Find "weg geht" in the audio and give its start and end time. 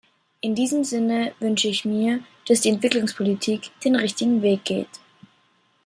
4.41-4.89